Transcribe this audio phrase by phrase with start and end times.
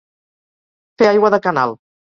[1.03, 1.79] Fer aigua de canal.